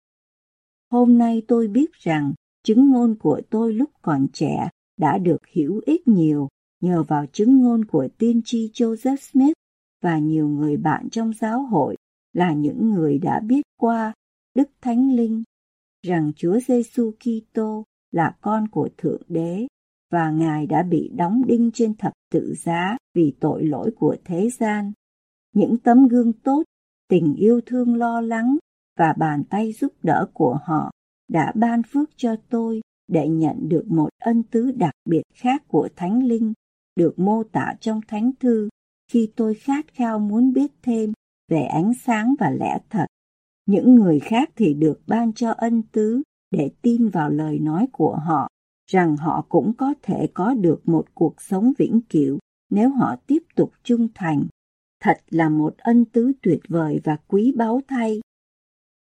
Hôm 0.91 1.17
nay 1.17 1.41
tôi 1.47 1.67
biết 1.67 1.91
rằng 1.93 2.33
chứng 2.63 2.91
ngôn 2.91 3.15
của 3.19 3.41
tôi 3.49 3.73
lúc 3.73 3.89
còn 4.01 4.27
trẻ 4.33 4.69
đã 4.97 5.17
được 5.17 5.41
hữu 5.53 5.81
ích 5.85 6.07
nhiều 6.07 6.47
nhờ 6.81 7.03
vào 7.03 7.25
chứng 7.31 7.61
ngôn 7.61 7.85
của 7.85 8.07
tiên 8.17 8.41
tri 8.45 8.71
Joseph 8.73 9.15
Smith 9.15 9.53
và 10.01 10.19
nhiều 10.19 10.47
người 10.47 10.77
bạn 10.77 11.09
trong 11.09 11.33
giáo 11.33 11.61
hội 11.61 11.95
là 12.33 12.53
những 12.53 12.89
người 12.89 13.17
đã 13.17 13.39
biết 13.39 13.61
qua 13.77 14.13
Đức 14.55 14.69
Thánh 14.81 15.15
Linh 15.15 15.43
rằng 16.07 16.31
Chúa 16.35 16.59
Giêsu 16.59 17.11
Kitô 17.11 17.83
là 18.11 18.35
con 18.41 18.67
của 18.67 18.89
Thượng 18.97 19.21
Đế 19.27 19.67
và 20.11 20.31
Ngài 20.31 20.67
đã 20.67 20.83
bị 20.83 21.11
đóng 21.15 21.41
đinh 21.47 21.71
trên 21.73 21.95
thập 21.95 22.13
tự 22.31 22.53
giá 22.63 22.97
vì 23.13 23.33
tội 23.39 23.65
lỗi 23.65 23.91
của 23.99 24.15
thế 24.25 24.49
gian. 24.49 24.91
Những 25.53 25.77
tấm 25.77 26.07
gương 26.07 26.33
tốt, 26.33 26.63
tình 27.09 27.35
yêu 27.35 27.61
thương 27.65 27.95
lo 27.95 28.21
lắng 28.21 28.57
và 28.99 29.13
bàn 29.17 29.43
tay 29.49 29.73
giúp 29.73 29.93
đỡ 30.03 30.27
của 30.33 30.59
họ 30.63 30.91
đã 31.27 31.51
ban 31.55 31.81
phước 31.83 32.09
cho 32.15 32.35
tôi 32.49 32.81
để 33.07 33.27
nhận 33.27 33.69
được 33.69 33.85
một 33.87 34.09
ân 34.19 34.43
tứ 34.43 34.71
đặc 34.71 34.93
biệt 35.05 35.23
khác 35.33 35.63
của 35.67 35.89
Thánh 35.95 36.23
Linh, 36.23 36.53
được 36.95 37.19
mô 37.19 37.43
tả 37.43 37.73
trong 37.79 38.01
Thánh 38.07 38.31
Thư 38.39 38.69
khi 39.11 39.31
tôi 39.35 39.53
khát 39.53 39.85
khao 39.93 40.19
muốn 40.19 40.53
biết 40.53 40.71
thêm 40.81 41.13
về 41.51 41.61
ánh 41.61 41.93
sáng 41.93 42.35
và 42.39 42.49
lẽ 42.49 42.79
thật. 42.89 43.05
Những 43.65 43.95
người 43.95 44.19
khác 44.19 44.49
thì 44.55 44.73
được 44.73 45.01
ban 45.07 45.33
cho 45.33 45.51
ân 45.51 45.81
tứ 45.91 46.21
để 46.51 46.71
tin 46.81 47.09
vào 47.09 47.29
lời 47.29 47.59
nói 47.59 47.87
của 47.91 48.15
họ 48.15 48.49
rằng 48.91 49.17
họ 49.17 49.45
cũng 49.49 49.73
có 49.77 49.93
thể 50.01 50.27
có 50.33 50.53
được 50.53 50.87
một 50.87 51.05
cuộc 51.13 51.41
sống 51.41 51.73
vĩnh 51.77 52.01
cửu 52.09 52.39
nếu 52.69 52.89
họ 52.89 53.15
tiếp 53.27 53.43
tục 53.55 53.71
trung 53.83 54.07
thành. 54.15 54.45
Thật 55.01 55.17
là 55.29 55.49
một 55.49 55.77
ân 55.77 56.05
tứ 56.05 56.31
tuyệt 56.41 56.59
vời 56.67 57.01
và 57.03 57.17
quý 57.27 57.53
báu 57.57 57.81
thay. 57.87 58.21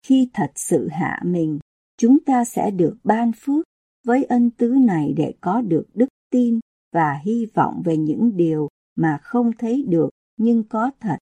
Khi 0.07 0.29
thật 0.33 0.51
sự 0.55 0.87
hạ 0.91 1.21
mình, 1.25 1.59
chúng 1.97 2.19
ta 2.25 2.45
sẽ 2.45 2.71
được 2.71 2.97
ban 3.03 3.31
phước 3.31 3.65
với 4.07 4.23
ân 4.23 4.49
tứ 4.49 4.67
này 4.67 5.13
để 5.17 5.33
có 5.41 5.61
được 5.61 5.85
đức 5.93 6.07
tin 6.31 6.59
và 6.93 7.19
hy 7.23 7.45
vọng 7.53 7.81
về 7.85 7.97
những 7.97 8.37
điều 8.37 8.67
mà 8.95 9.19
không 9.21 9.51
thấy 9.59 9.83
được 9.87 10.09
nhưng 10.37 10.63
có 10.63 10.91
thật. 10.99 11.17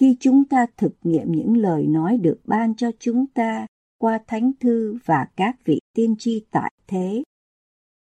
Khi 0.00 0.16
chúng 0.20 0.44
ta 0.44 0.66
thực 0.76 0.92
nghiệm 1.02 1.32
những 1.32 1.56
lời 1.56 1.86
nói 1.86 2.18
được 2.18 2.40
ban 2.44 2.74
cho 2.74 2.90
chúng 2.98 3.26
ta 3.26 3.66
qua 3.98 4.20
thánh 4.26 4.52
thư 4.60 4.98
và 5.04 5.28
các 5.36 5.56
vị 5.64 5.80
tiên 5.94 6.14
tri 6.18 6.44
tại 6.50 6.72
thế, 6.86 7.22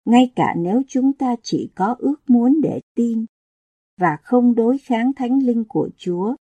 ngay 0.06 0.32
cả 0.36 0.56
nếu 0.58 0.82
chúng 0.88 1.14
ta 1.14 1.36
chỉ 1.44 1.72
có 1.76 1.96
ước 2.00 2.30
muốn 2.30 2.62
để 2.64 2.80
tin 2.96 3.26
và 4.02 4.18
không 4.24 4.56
đối 4.56 4.78
kháng 4.78 5.14
thánh 5.14 5.44
linh 5.44 5.64
của 5.68 5.90
Chúa, 5.98 6.36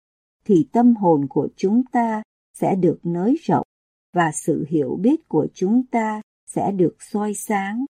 thì 0.45 0.67
tâm 0.71 0.95
hồn 0.95 1.27
của 1.29 1.47
chúng 1.55 1.83
ta 1.91 2.23
sẽ 2.57 2.75
được 2.75 2.99
nới 3.03 3.35
rộng 3.43 3.67
và 4.13 4.31
sự 4.33 4.65
hiểu 4.69 4.97
biết 5.01 5.27
của 5.27 5.47
chúng 5.53 5.85
ta 5.85 6.21
sẽ 6.55 6.71
được 6.71 6.95
soi 6.99 7.33
sáng. 7.33 7.85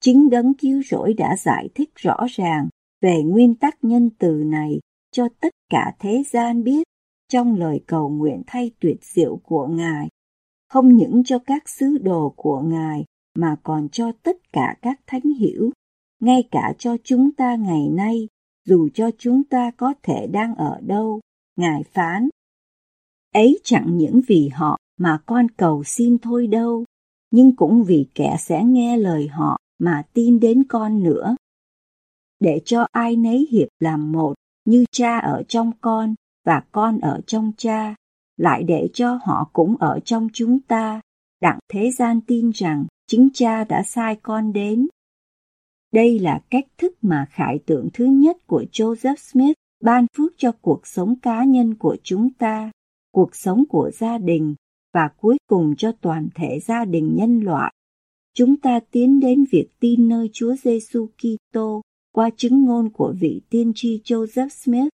Chính 0.00 0.30
đấng 0.30 0.54
cứu 0.54 0.82
rỗi 0.82 1.14
đã 1.14 1.36
giải 1.36 1.68
thích 1.74 1.90
rõ 1.94 2.16
ràng 2.30 2.68
về 3.00 3.22
nguyên 3.22 3.54
tắc 3.54 3.78
nhân 3.82 4.10
từ 4.18 4.32
này 4.32 4.80
cho 5.12 5.28
tất 5.40 5.52
cả 5.70 5.94
thế 5.98 6.22
gian 6.30 6.64
biết 6.64 6.86
trong 7.28 7.54
lời 7.54 7.80
cầu 7.86 8.08
nguyện 8.08 8.42
thay 8.46 8.70
tuyệt 8.80 9.04
diệu 9.04 9.36
của 9.36 9.66
Ngài, 9.66 10.08
không 10.68 10.96
những 10.96 11.22
cho 11.24 11.38
các 11.38 11.68
sứ 11.68 11.98
đồ 11.98 12.34
của 12.36 12.60
Ngài 12.60 13.04
mà 13.38 13.56
còn 13.62 13.88
cho 13.88 14.12
tất 14.22 14.52
cả 14.52 14.76
các 14.82 15.00
thánh 15.06 15.30
hiểu, 15.38 15.70
ngay 16.20 16.48
cả 16.50 16.74
cho 16.78 16.96
chúng 17.04 17.32
ta 17.32 17.54
ngày 17.54 17.88
nay, 17.88 18.28
dù 18.66 18.88
cho 18.94 19.10
chúng 19.18 19.44
ta 19.44 19.70
có 19.70 19.94
thể 20.02 20.26
đang 20.26 20.54
ở 20.54 20.80
đâu, 20.80 21.20
Ngài 21.56 21.82
phán, 21.82 22.28
Ấy 23.36 23.58
chẳng 23.64 23.96
những 23.96 24.20
vì 24.26 24.48
họ 24.48 24.78
mà 24.98 25.18
con 25.26 25.48
cầu 25.56 25.84
xin 25.84 26.18
thôi 26.18 26.46
đâu, 26.46 26.84
nhưng 27.30 27.56
cũng 27.56 27.84
vì 27.84 28.06
kẻ 28.14 28.36
sẽ 28.38 28.64
nghe 28.64 28.96
lời 28.96 29.28
họ 29.28 29.58
mà 29.78 30.02
tin 30.12 30.40
đến 30.40 30.64
con 30.68 31.02
nữa. 31.02 31.36
Để 32.40 32.60
cho 32.64 32.86
ai 32.92 33.16
nấy 33.16 33.48
hiệp 33.50 33.68
làm 33.80 34.12
một, 34.12 34.34
như 34.64 34.84
cha 34.90 35.18
ở 35.18 35.42
trong 35.48 35.72
con 35.80 36.14
và 36.44 36.62
con 36.72 36.98
ở 36.98 37.20
trong 37.26 37.52
cha, 37.56 37.94
lại 38.36 38.62
để 38.62 38.88
cho 38.92 39.18
họ 39.24 39.50
cũng 39.52 39.76
ở 39.76 40.00
trong 40.04 40.28
chúng 40.32 40.60
ta, 40.60 41.00
đặng 41.40 41.58
thế 41.68 41.90
gian 41.90 42.20
tin 42.20 42.50
rằng 42.54 42.86
chính 43.06 43.28
cha 43.34 43.64
đã 43.64 43.82
sai 43.82 44.16
con 44.22 44.52
đến. 44.52 44.88
Đây 45.92 46.18
là 46.18 46.40
cách 46.50 46.64
thức 46.78 46.92
mà 47.02 47.26
khải 47.30 47.58
tượng 47.66 47.88
thứ 47.94 48.04
nhất 48.04 48.36
của 48.46 48.64
Joseph 48.72 49.16
Smith 49.16 49.56
ban 49.84 50.06
phước 50.16 50.32
cho 50.36 50.52
cuộc 50.60 50.86
sống 50.86 51.20
cá 51.20 51.44
nhân 51.44 51.74
của 51.74 51.96
chúng 52.02 52.32
ta, 52.32 52.70
cuộc 53.12 53.34
sống 53.34 53.64
của 53.68 53.90
gia 53.90 54.18
đình 54.18 54.54
và 54.96 55.08
cuối 55.16 55.36
cùng 55.48 55.74
cho 55.76 55.92
toàn 56.00 56.28
thể 56.34 56.60
gia 56.66 56.84
đình 56.84 57.16
nhân 57.16 57.40
loại. 57.40 57.74
Chúng 58.34 58.56
ta 58.56 58.80
tiến 58.90 59.20
đến 59.20 59.44
việc 59.50 59.68
tin 59.80 60.08
nơi 60.08 60.30
Chúa 60.32 60.54
Giêsu 60.54 61.06
Kitô 61.06 61.82
qua 62.12 62.30
chứng 62.36 62.64
ngôn 62.64 62.90
của 62.90 63.14
vị 63.20 63.40
tiên 63.50 63.72
tri 63.74 64.00
Joseph 64.04 64.48
Smith. 64.48 64.88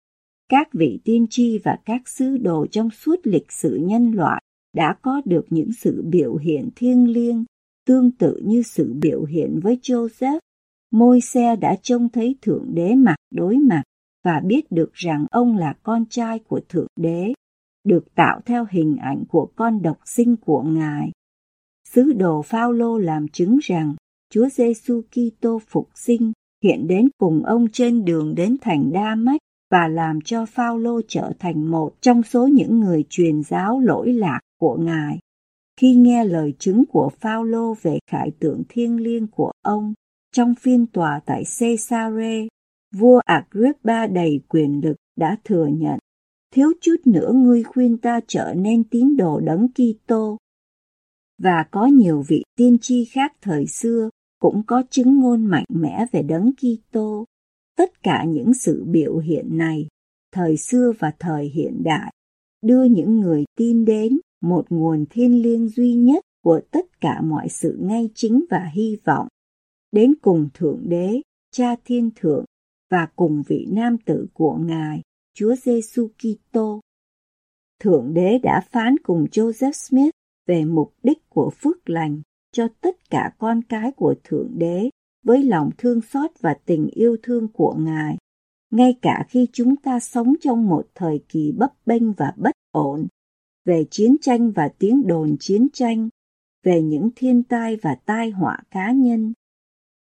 Các 0.49 0.69
vị 0.73 1.00
tiên 1.04 1.26
tri 1.30 1.59
và 1.59 1.78
các 1.85 2.09
sứ 2.09 2.37
đồ 2.37 2.66
trong 2.66 2.90
suốt 2.90 3.21
lịch 3.25 3.52
sử 3.52 3.76
nhân 3.83 4.11
loại 4.11 4.42
đã 4.75 4.97
có 5.02 5.23
được 5.25 5.47
những 5.50 5.73
sự 5.73 6.02
biểu 6.07 6.37
hiện 6.37 6.69
thiêng 6.76 7.12
liêng 7.12 7.45
tương 7.87 8.11
tự 8.11 8.42
như 8.45 8.62
sự 8.62 8.95
biểu 9.00 9.25
hiện 9.25 9.61
với 9.62 9.78
Joseph. 9.83 10.38
Môi 10.92 11.21
xe 11.21 11.57
đã 11.57 11.76
trông 11.83 12.09
thấy 12.09 12.37
Thượng 12.42 12.75
Đế 12.75 12.95
mặt 12.95 13.16
đối 13.30 13.57
mặt 13.57 13.83
và 14.25 14.40
biết 14.45 14.73
được 14.73 14.90
rằng 14.92 15.26
ông 15.30 15.57
là 15.57 15.75
con 15.83 16.04
trai 16.11 16.38
của 16.38 16.61
Thượng 16.69 16.88
Đế, 16.97 17.33
được 17.84 18.14
tạo 18.14 18.40
theo 18.46 18.66
hình 18.70 18.96
ảnh 18.96 19.25
của 19.28 19.49
con 19.56 19.82
độc 19.82 19.99
sinh 20.04 20.37
của 20.37 20.62
Ngài. 20.62 21.10
Sứ 21.88 22.12
đồ 22.12 22.42
Phaolô 22.42 22.99
làm 22.99 23.28
chứng 23.28 23.58
rằng 23.62 23.94
Chúa 24.30 24.49
Giêsu 24.49 25.02
Kitô 25.02 25.58
phục 25.68 25.88
sinh 25.94 26.32
hiện 26.64 26.87
đến 26.87 27.08
cùng 27.18 27.44
ông 27.44 27.68
trên 27.72 28.04
đường 28.04 28.34
đến 28.34 28.56
thành 28.60 28.92
Đa 28.92 29.14
Mách 29.14 29.40
và 29.70 29.88
làm 29.88 30.20
cho 30.20 30.46
Phaolô 30.46 31.00
trở 31.08 31.32
thành 31.38 31.70
một 31.70 31.92
trong 32.00 32.22
số 32.22 32.46
những 32.46 32.80
người 32.80 33.04
truyền 33.08 33.42
giáo 33.42 33.80
lỗi 33.80 34.12
lạc 34.12 34.40
của 34.60 34.76
Ngài. 34.76 35.18
Khi 35.80 35.94
nghe 35.94 36.25
lời 36.25 36.54
chứng 36.58 36.84
của 36.88 37.10
Phaolô 37.20 37.75
về 37.82 37.99
khải 38.10 38.30
tượng 38.38 38.62
thiêng 38.68 39.00
liêng 39.00 39.26
của 39.26 39.52
ông 39.64 39.94
trong 40.32 40.54
phiên 40.54 40.87
tòa 40.87 41.20
tại 41.26 41.42
Caesarea, 41.60 42.40
vua 42.94 43.20
Agrippa 43.25 44.06
đầy 44.06 44.40
quyền 44.49 44.80
lực 44.84 44.96
đã 45.16 45.37
thừa 45.44 45.66
nhận 45.66 45.99
thiếu 46.50 46.73
chút 46.80 46.97
nữa 47.04 47.33
ngươi 47.35 47.62
khuyên 47.62 47.99
ta 47.99 48.21
trở 48.26 48.54
nên 48.54 48.85
tín 48.85 49.16
đồ 49.16 49.40
đấng 49.40 49.69
Kitô. 49.69 50.37
Và 51.38 51.66
có 51.71 51.87
nhiều 51.87 52.25
vị 52.28 52.42
tiên 52.57 52.78
tri 52.80 53.04
khác 53.04 53.33
thời 53.40 53.66
xưa 53.66 54.11
cũng 54.40 54.62
có 54.66 54.83
chứng 54.90 55.21
ngôn 55.21 55.45
mạnh 55.45 55.64
mẽ 55.69 56.07
về 56.12 56.23
đấng 56.23 56.50
Kitô. 56.52 57.25
Tất 57.76 58.02
cả 58.02 58.25
những 58.25 58.54
sự 58.54 58.85
biểu 58.85 59.19
hiện 59.19 59.59
này, 59.59 59.88
thời 60.33 60.57
xưa 60.57 60.92
và 60.99 61.12
thời 61.19 61.49
hiện 61.49 61.83
đại, 61.85 62.12
đưa 62.62 62.85
những 62.85 63.21
người 63.21 63.45
tin 63.57 63.85
đến 63.85 64.19
một 64.42 64.66
nguồn 64.71 65.04
thiên 65.11 65.42
liêng 65.42 65.69
duy 65.69 65.95
nhất 65.95 66.25
của 66.42 66.61
tất 66.71 67.00
cả 67.00 67.21
mọi 67.21 67.49
sự 67.49 67.78
ngay 67.80 68.11
chính 68.14 68.45
và 68.50 68.71
hy 68.75 68.97
vọng, 69.04 69.28
đến 69.92 70.14
cùng 70.23 70.49
Thượng 70.54 70.88
Đế, 70.88 71.21
Cha 71.52 71.76
Thiên 71.85 72.11
Thượng 72.16 72.45
và 72.90 73.09
cùng 73.16 73.42
vị 73.49 73.66
nam 73.71 73.97
tử 74.04 74.26
của 74.33 74.57
Ngài, 74.57 75.02
Chúa 75.34 75.54
Giêsu 75.54 76.08
Kitô. 76.18 76.80
Thượng 77.80 78.14
Đế 78.14 78.38
đã 78.38 78.60
phán 78.70 78.96
cùng 79.02 79.26
Joseph 79.32 79.72
Smith 79.72 80.10
về 80.46 80.64
mục 80.64 80.94
đích 81.02 81.28
của 81.28 81.50
phước 81.56 81.90
lành 81.90 82.22
cho 82.52 82.68
tất 82.80 83.10
cả 83.10 83.32
con 83.38 83.62
cái 83.62 83.92
của 83.92 84.14
Thượng 84.25 84.58
Đế 84.58 84.90
với 85.25 85.44
lòng 85.44 85.70
thương 85.78 86.00
xót 86.00 86.30
và 86.40 86.54
tình 86.64 86.87
yêu 86.92 87.16
thương 87.22 87.49
của 87.49 87.75
Ngài, 87.78 88.16
ngay 88.70 88.99
cả 89.02 89.26
khi 89.28 89.46
chúng 89.52 89.76
ta 89.76 90.00
sống 90.00 90.34
trong 90.40 90.66
một 90.66 90.88
thời 90.94 91.25
kỳ 91.28 91.52
bấp 91.52 91.72
bênh 91.87 92.12
và 92.12 92.34
bất 92.37 92.54
ổn, 92.72 93.06
về 93.64 93.84
chiến 93.90 94.16
tranh 94.20 94.50
và 94.50 94.68
tiếng 94.78 95.06
đồn 95.06 95.37
chiến 95.40 95.68
tranh, 95.72 96.08
về 96.62 96.82
những 96.82 97.08
thiên 97.16 97.42
tai 97.42 97.76
và 97.76 97.94
tai 97.94 98.30
họa 98.30 98.58
cá 98.70 98.92
nhân. 98.92 99.32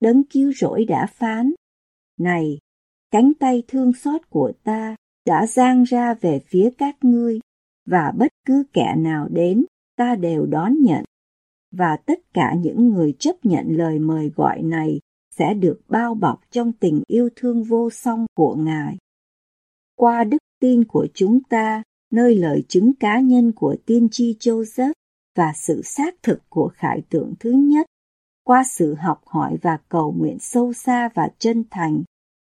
Đấng 0.01 0.25
cứu 0.25 0.53
rỗi 0.53 0.85
đã 0.85 1.07
phán, 1.07 1.53
Này, 2.19 2.59
cánh 3.11 3.33
tay 3.41 3.63
thương 3.69 3.93
xót 3.93 4.31
của 4.31 4.53
ta 4.65 4.97
đã 5.27 5.47
giang 5.47 5.83
ra 5.83 6.15
về 6.15 6.41
phía 6.47 6.71
các 6.79 6.97
ngươi, 7.05 7.41
và 7.87 8.13
bất 8.19 8.33
cứ 8.47 8.65
kẻ 8.73 8.95
nào 8.99 9.29
đến, 9.29 9.65
ta 9.97 10.15
đều 10.15 10.47
đón 10.47 10.75
nhận. 10.83 11.05
Và 11.71 11.97
tất 12.07 12.19
cả 12.35 12.55
những 12.55 12.89
người 12.89 13.15
chấp 13.19 13.37
nhận 13.43 13.67
lời 13.77 13.99
mời 13.99 14.31
gọi 14.37 14.63
này 14.63 15.01
sẽ 15.39 15.55
được 15.55 15.81
bao 15.89 16.15
bọc 16.15 16.41
trong 16.51 16.73
tình 16.73 17.03
yêu 17.07 17.29
thương 17.37 17.65
vô 17.65 17.91
song 17.91 18.27
của 18.35 18.55
Ngài. 18.55 18.97
Qua 19.97 20.25
đức 20.25 20.39
tin 20.61 20.85
của 20.85 21.07
chúng 21.15 21.43
ta, 21.43 21.83
nơi 22.11 22.35
lời 22.35 22.65
chứng 22.69 22.93
cá 23.01 23.21
nhân 23.21 23.53
của 23.53 23.77
tiên 23.87 24.09
tri 24.11 24.37
Joseph 24.41 24.93
và 25.37 25.53
sự 25.55 25.83
xác 25.83 26.15
thực 26.23 26.39
của 26.49 26.71
khải 26.75 27.03
tượng 27.11 27.35
thứ 27.41 27.51
nhất, 27.51 27.87
qua 28.45 28.65
sự 28.65 28.95
học 28.95 29.23
hỏi 29.27 29.57
và 29.63 29.79
cầu 29.89 30.15
nguyện 30.19 30.39
sâu 30.41 30.73
xa 30.73 31.09
và 31.15 31.29
chân 31.39 31.65
thành, 31.71 32.03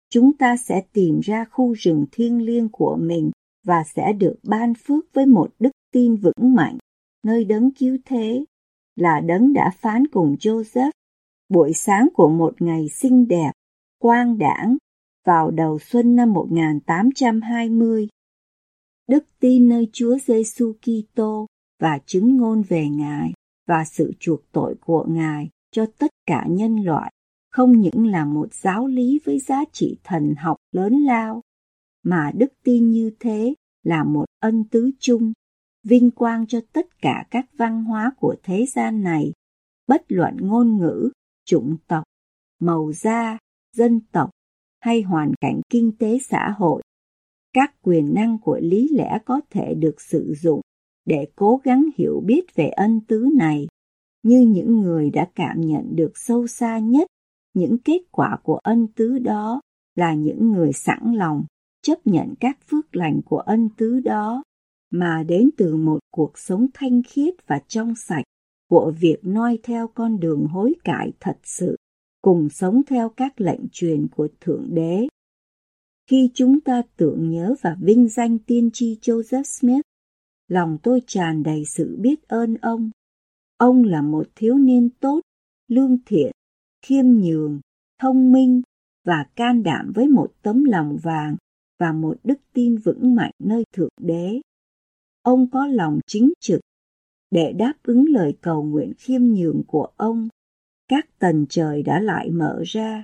chúng 0.10 0.38
ta 0.38 0.58
sẽ 0.58 0.82
tìm 0.94 1.20
ra 1.20 1.46
khu 1.52 1.74
rừng 1.74 2.06
thiêng 2.12 2.42
liêng 2.42 2.70
của 2.72 2.98
mình 3.00 3.32
và 3.64 3.84
sẽ 3.96 4.14
được 4.14 4.36
ban 4.44 4.74
phước 4.74 5.06
với 5.14 5.26
một 5.26 5.54
đức 5.60 5.72
tin 5.92 6.16
vững 6.16 6.56
mạnh, 6.56 6.78
nơi 7.24 7.46
đấng 7.46 7.72
cứu 7.72 7.98
thế, 8.06 8.46
là 8.96 9.20
đấng 9.20 9.54
đã 9.54 9.72
phán 9.78 10.08
cùng 10.08 10.36
Joseph. 10.40 10.92
Buổi 11.50 11.74
sáng 11.74 12.08
của 12.14 12.30
một 12.30 12.62
ngày 12.62 12.90
xinh 12.90 13.28
đẹp, 13.28 13.52
quang 14.00 14.38
đảng, 14.38 14.78
vào 15.26 15.52
đầu 15.52 15.80
xuân 15.80 16.16
năm 16.16 16.34
1820. 16.34 18.08
Đức 19.08 19.26
tin 19.40 19.70
nơi 19.70 19.90
Chúa 19.94 20.18
Giêsu 20.28 20.74
Kitô 20.74 21.46
và 21.80 22.00
chứng 22.06 22.38
ngôn 22.38 22.62
về 22.62 22.88
Ngài 22.90 23.34
và 23.68 23.86
sự 23.86 24.14
chuộc 24.20 24.52
tội 24.52 24.76
của 24.82 25.06
Ngài 25.10 25.50
cho 25.72 25.86
tất 25.98 26.12
cả 26.26 26.46
nhân 26.50 26.76
loại 26.76 27.12
không 27.58 27.82
những 27.82 28.08
là 28.08 28.26
một 28.26 28.54
giáo 28.54 28.88
lý 28.88 29.20
với 29.26 29.40
giá 29.40 29.64
trị 29.72 29.98
thần 30.04 30.36
học 30.38 30.58
lớn 30.72 30.94
lao, 30.94 31.42
mà 32.04 32.32
đức 32.36 32.54
tin 32.64 32.90
như 32.90 33.12
thế 33.20 33.54
là 33.84 34.04
một 34.04 34.26
ân 34.40 34.64
tứ 34.72 34.92
chung, 35.00 35.34
vinh 35.84 36.12
quang 36.12 36.48
cho 36.48 36.60
tất 36.74 37.02
cả 37.02 37.26
các 37.32 37.46
văn 37.58 37.84
hóa 37.84 38.12
của 38.18 38.36
thế 38.44 38.66
gian 38.66 39.04
này, 39.04 39.34
bất 39.88 40.06
luận 40.08 40.38
ngôn 40.40 40.78
ngữ, 40.78 41.10
chủng 41.46 41.78
tộc, 41.88 42.04
màu 42.60 42.92
da, 42.94 43.38
dân 43.76 44.00
tộc 44.12 44.30
hay 44.80 45.02
hoàn 45.02 45.34
cảnh 45.42 45.62
kinh 45.70 45.92
tế 46.00 46.18
xã 46.30 46.54
hội. 46.58 46.82
Các 47.54 47.76
quyền 47.82 48.14
năng 48.14 48.40
của 48.40 48.60
lý 48.62 48.90
lẽ 48.94 49.20
có 49.26 49.42
thể 49.50 49.74
được 49.74 50.02
sử 50.02 50.34
dụng 50.42 50.62
để 51.06 51.28
cố 51.36 51.62
gắng 51.64 51.90
hiểu 51.98 52.22
biết 52.26 52.56
về 52.56 52.68
ân 52.68 53.02
tứ 53.08 53.28
này, 53.38 53.68
như 54.24 54.40
những 54.40 54.80
người 54.80 55.10
đã 55.10 55.30
cảm 55.36 55.62
nhận 55.62 55.96
được 55.96 56.12
sâu 56.16 56.48
xa 56.48 56.80
nhất 56.80 57.08
những 57.58 57.78
kết 57.78 58.02
quả 58.12 58.38
của 58.44 58.58
ân 58.64 58.88
tứ 58.96 59.20
đó 59.20 59.62
là 59.96 60.14
những 60.14 60.52
người 60.52 60.74
sẵn 60.74 61.14
lòng 61.14 61.46
chấp 61.82 62.08
nhận 62.08 62.34
các 62.40 62.58
phước 62.68 62.96
lành 62.96 63.22
của 63.26 63.40
ân 63.40 63.70
tứ 63.78 64.00
đó 64.00 64.44
mà 64.92 65.24
đến 65.28 65.50
từ 65.58 65.76
một 65.76 66.00
cuộc 66.12 66.38
sống 66.38 66.68
thanh 66.74 67.02
khiết 67.04 67.34
và 67.48 67.60
trong 67.68 67.94
sạch 67.96 68.24
của 68.70 68.94
việc 69.00 69.18
noi 69.24 69.60
theo 69.64 69.88
con 69.88 70.20
đường 70.20 70.48
hối 70.48 70.74
cải 70.84 71.12
thật 71.20 71.38
sự, 71.44 71.78
cùng 72.22 72.50
sống 72.50 72.82
theo 72.88 73.10
các 73.10 73.42
lệnh 73.42 73.62
truyền 73.72 74.08
của 74.08 74.28
Thượng 74.42 74.66
Đế. 74.76 75.08
Khi 76.10 76.30
chúng 76.34 76.62
ta 76.62 76.82
tưởng 76.98 77.30
nhớ 77.30 77.56
và 77.62 77.78
vinh 77.82 78.10
danh 78.10 78.40
tiên 78.40 78.70
tri 78.74 78.98
Joseph 79.02 79.44
Smith, 79.44 79.86
lòng 80.48 80.78
tôi 80.84 81.02
tràn 81.08 81.44
đầy 81.44 81.64
sự 81.66 81.98
biết 82.00 82.28
ơn 82.28 82.56
ông. 82.62 82.90
Ông 83.58 83.84
là 83.84 84.02
một 84.02 84.28
thiếu 84.36 84.56
niên 84.56 84.90
tốt, 85.00 85.22
lương 85.68 85.98
thiện, 86.06 86.32
khiêm 86.88 87.06
nhường, 87.06 87.60
thông 88.02 88.32
minh 88.32 88.62
và 89.06 89.26
can 89.36 89.64
đảm 89.64 89.92
với 89.96 90.08
một 90.08 90.34
tấm 90.42 90.64
lòng 90.64 90.98
vàng 91.04 91.36
và 91.80 91.92
một 91.92 92.18
đức 92.24 92.40
tin 92.54 92.78
vững 92.78 93.16
mạnh 93.16 93.32
nơi 93.40 93.64
Thượng 93.74 93.90
Đế. 94.02 94.42
Ông 95.22 95.50
có 95.50 95.68
lòng 95.68 96.00
chính 96.08 96.34
trực 96.40 96.60
để 97.32 97.54
đáp 97.54 97.74
ứng 97.84 98.06
lời 98.10 98.38
cầu 98.42 98.64
nguyện 98.64 98.94
khiêm 98.98 99.22
nhường 99.22 99.64
của 99.68 99.88
ông. 99.98 100.28
Các 100.88 101.20
tầng 101.20 101.46
trời 101.50 101.84
đã 101.84 102.00
lại 102.00 102.30
mở 102.30 102.64
ra. 102.66 103.04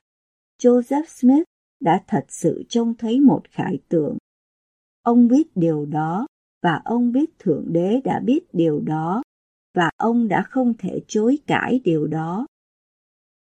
Joseph 0.62 1.06
Smith 1.08 1.44
đã 1.80 2.04
thật 2.08 2.26
sự 2.30 2.64
trông 2.70 2.94
thấy 2.98 3.20
một 3.20 3.42
khải 3.50 3.80
tượng. 3.90 4.18
Ông 5.02 5.28
biết 5.28 5.48
điều 5.56 5.86
đó 5.86 6.28
và 6.62 6.82
ông 6.86 7.12
biết 7.12 7.40
Thượng 7.40 7.74
Đế 7.74 8.02
đã 8.04 8.20
biết 8.20 8.44
điều 8.54 8.80
đó 8.80 9.24
và 9.74 9.90
ông 9.98 10.28
đã 10.28 10.44
không 10.50 10.74
thể 10.78 11.02
chối 11.08 11.38
cãi 11.48 11.82
điều 11.84 12.08
đó. 12.08 12.46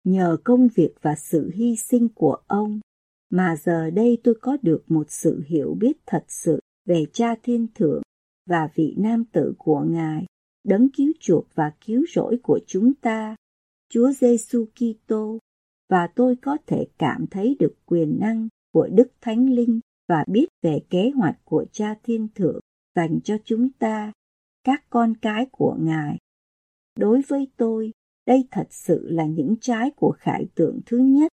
Nhờ 0.04 0.38
công 0.44 0.68
việc 0.76 0.94
và 1.02 1.16
sự 1.16 1.52
hy 1.54 1.76
sinh 1.76 2.08
của 2.16 2.38
ông 2.48 2.80
mà 3.30 3.56
giờ 3.56 3.90
đây 3.90 4.18
tôi 4.24 4.36
có 4.42 4.58
được 4.62 4.84
một 4.88 5.06
sự 5.10 5.44
hiểu 5.48 5.76
biết 5.80 5.98
thật 6.06 6.26
sự 6.28 6.60
về 6.86 7.06
cha 7.14 7.36
thiên 7.44 7.68
thượng 7.76 8.02
và 8.50 8.70
vị 8.76 8.96
nam 8.98 9.26
tử 9.26 9.54
của 9.58 9.80
Ngài, 9.80 10.26
đấng 10.64 10.88
cứu 10.90 11.12
chuộc 11.20 11.46
và 11.56 11.72
cứu 11.86 12.06
rỗi 12.14 12.40
của 12.44 12.60
chúng 12.68 12.94
ta, 12.94 13.36
Chúa 13.90 14.12
Giêsu 14.12 14.66
Kitô, 14.66 15.40
và 15.90 16.08
tôi 16.16 16.36
có 16.42 16.58
thể 16.68 16.88
cảm 16.98 17.26
thấy 17.32 17.56
được 17.60 17.74
quyền 17.86 18.20
năng 18.20 18.48
của 18.74 18.88
Đức 18.92 19.12
Thánh 19.22 19.50
Linh 19.50 19.80
và 20.10 20.24
biết 20.28 20.46
về 20.62 20.80
kế 20.90 21.12
hoạch 21.16 21.40
của 21.44 21.66
Cha 21.72 21.96
Thiên 22.04 22.28
Thượng 22.36 22.60
dành 22.96 23.20
cho 23.24 23.38
chúng 23.44 23.70
ta, 23.70 24.12
các 24.64 24.84
con 24.90 25.14
cái 25.22 25.46
của 25.52 25.76
Ngài. 25.80 26.18
Đối 27.00 27.22
với 27.28 27.48
tôi, 27.58 27.92
đây 28.32 28.48
thật 28.52 28.68
sự 28.70 29.10
là 29.10 29.26
những 29.26 29.56
trái 29.62 29.92
của 29.96 30.16
khải 30.20 30.48
tượng 30.56 30.80
thứ 30.86 30.98
nhất. 30.98 31.32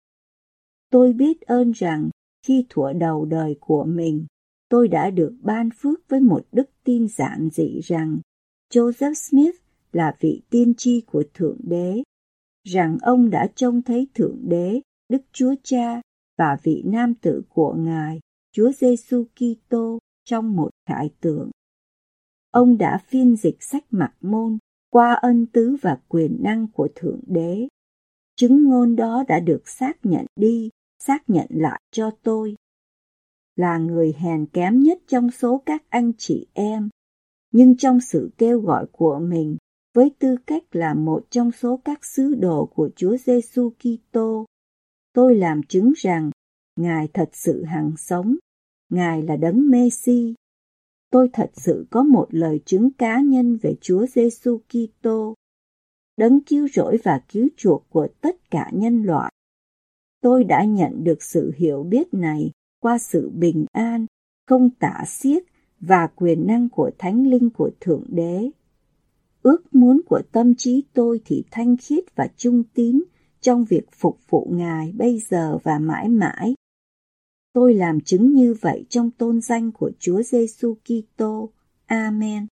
Tôi 0.90 1.12
biết 1.12 1.40
ơn 1.40 1.72
rằng 1.72 2.10
khi 2.46 2.66
thuở 2.68 2.92
đầu 2.92 3.24
đời 3.24 3.56
của 3.60 3.84
mình, 3.84 4.26
tôi 4.68 4.88
đã 4.88 5.10
được 5.10 5.34
ban 5.42 5.68
phước 5.76 6.08
với 6.08 6.20
một 6.20 6.46
đức 6.52 6.70
tin 6.84 7.08
giản 7.08 7.48
dị 7.52 7.80
rằng 7.80 8.18
Joseph 8.74 9.14
Smith 9.14 9.56
là 9.92 10.16
vị 10.20 10.42
tiên 10.50 10.74
tri 10.76 11.00
của 11.00 11.24
Thượng 11.34 11.58
Đế, 11.62 12.02
rằng 12.68 12.98
ông 13.02 13.30
đã 13.30 13.48
trông 13.54 13.82
thấy 13.82 14.08
Thượng 14.14 14.38
Đế, 14.42 14.80
Đức 15.08 15.22
Chúa 15.32 15.54
Cha 15.62 16.00
và 16.38 16.56
vị 16.62 16.82
nam 16.86 17.14
tử 17.14 17.42
của 17.48 17.74
Ngài, 17.74 18.20
Chúa 18.52 18.72
Giêsu 18.72 19.24
Kitô 19.24 19.98
trong 20.24 20.56
một 20.56 20.70
khải 20.88 21.10
tượng. 21.20 21.50
Ông 22.50 22.78
đã 22.78 22.98
phiên 23.06 23.36
dịch 23.36 23.62
sách 23.62 23.84
mặc 23.90 24.14
môn 24.20 24.58
qua 24.92 25.12
ân 25.12 25.46
tứ 25.46 25.76
và 25.82 25.98
quyền 26.08 26.42
năng 26.42 26.66
của 26.68 26.88
Thượng 26.94 27.20
Đế. 27.26 27.68
Chứng 28.36 28.64
ngôn 28.64 28.96
đó 28.96 29.24
đã 29.28 29.40
được 29.40 29.68
xác 29.68 29.92
nhận 30.02 30.26
đi, 30.36 30.70
xác 30.98 31.30
nhận 31.30 31.46
lại 31.50 31.80
cho 31.90 32.10
tôi. 32.22 32.56
Là 33.56 33.78
người 33.78 34.14
hèn 34.18 34.46
kém 34.46 34.80
nhất 34.80 34.98
trong 35.06 35.30
số 35.30 35.62
các 35.66 35.82
anh 35.88 36.12
chị 36.18 36.46
em, 36.52 36.88
nhưng 37.52 37.76
trong 37.76 38.00
sự 38.00 38.30
kêu 38.38 38.60
gọi 38.60 38.86
của 38.92 39.18
mình, 39.18 39.56
với 39.94 40.10
tư 40.18 40.36
cách 40.46 40.64
là 40.72 40.94
một 40.94 41.26
trong 41.30 41.52
số 41.52 41.80
các 41.84 42.04
sứ 42.04 42.34
đồ 42.34 42.66
của 42.74 42.90
Chúa 42.96 43.16
Giêsu 43.16 43.70
Kitô, 43.70 44.46
tôi 45.12 45.34
làm 45.34 45.62
chứng 45.62 45.92
rằng 45.96 46.30
Ngài 46.76 47.08
thật 47.14 47.30
sự 47.32 47.64
hằng 47.64 47.92
sống, 47.96 48.36
Ngài 48.90 49.22
là 49.22 49.36
đấng 49.36 49.70
Messi. 49.70 50.34
Tôi 51.12 51.28
thật 51.32 51.50
sự 51.54 51.86
có 51.90 52.02
một 52.02 52.26
lời 52.30 52.60
chứng 52.64 52.90
cá 52.90 53.20
nhân 53.20 53.56
về 53.56 53.74
Chúa 53.80 54.06
Giêsu 54.06 54.60
Kitô, 54.68 55.34
đấng 56.16 56.40
cứu 56.40 56.68
rỗi 56.68 56.98
và 57.04 57.20
cứu 57.28 57.48
chuộc 57.56 57.86
của 57.90 58.08
tất 58.20 58.50
cả 58.50 58.70
nhân 58.72 59.02
loại. 59.02 59.32
Tôi 60.22 60.44
đã 60.44 60.64
nhận 60.64 61.04
được 61.04 61.22
sự 61.22 61.52
hiểu 61.56 61.82
biết 61.82 62.14
này 62.14 62.50
qua 62.80 62.98
sự 62.98 63.30
bình 63.34 63.66
an, 63.72 64.06
không 64.48 64.70
tả 64.70 65.04
xiết 65.06 65.42
và 65.80 66.08
quyền 66.14 66.46
năng 66.46 66.68
của 66.68 66.90
Thánh 66.98 67.26
Linh 67.26 67.50
của 67.50 67.70
Thượng 67.80 68.04
Đế. 68.08 68.50
Ước 69.42 69.74
muốn 69.74 70.00
của 70.06 70.22
tâm 70.32 70.54
trí 70.54 70.84
tôi 70.92 71.20
thì 71.24 71.44
thanh 71.50 71.76
khiết 71.76 72.04
và 72.16 72.28
trung 72.36 72.62
tín 72.74 73.02
trong 73.40 73.64
việc 73.64 73.84
phục 73.92 74.18
vụ 74.28 74.48
Ngài 74.50 74.92
bây 74.92 75.18
giờ 75.18 75.58
và 75.62 75.78
mãi 75.78 76.08
mãi. 76.08 76.54
Tôi 77.54 77.74
làm 77.74 78.00
chứng 78.00 78.34
như 78.34 78.54
vậy 78.60 78.84
trong 78.88 79.10
tôn 79.10 79.40
danh 79.40 79.72
của 79.72 79.90
Chúa 79.98 80.22
Giêsu 80.22 80.74
Kitô. 80.84 81.50
Amen. 81.86 82.46